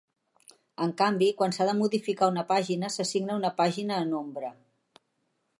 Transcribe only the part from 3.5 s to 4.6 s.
pàgina en ombra.